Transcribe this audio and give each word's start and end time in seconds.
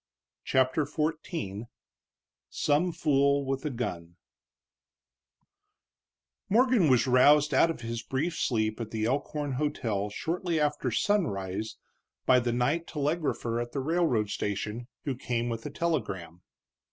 CHAPTER 0.43 0.83
XIV 0.85 1.65
SOME 2.49 2.91
FOOL 2.91 3.45
WITH 3.45 3.63
A 3.65 3.69
GUN 3.69 4.15
Morgan 6.49 6.89
was 6.89 7.05
roused 7.05 7.53
out 7.53 7.69
of 7.69 7.81
his 7.81 8.01
brief 8.01 8.35
sleep 8.35 8.81
at 8.81 8.89
the 8.89 9.05
Elkhorn 9.05 9.51
hotel 9.57 10.09
shortly 10.09 10.59
after 10.59 10.89
sunrise 10.89 11.75
by 12.25 12.39
the 12.39 12.51
night 12.51 12.87
telegrapher 12.87 13.59
at 13.61 13.73
the 13.73 13.79
railroad 13.79 14.31
station, 14.31 14.87
who 15.03 15.13
came 15.15 15.49
with 15.49 15.67
a 15.67 15.69
telegram. 15.69 16.41